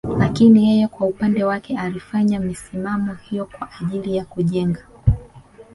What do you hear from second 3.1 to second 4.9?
hiyo kwa ajili ya kujenga